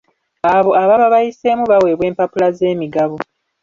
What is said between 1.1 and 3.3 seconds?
bayiseemu baweebwa empapula z'emigabo.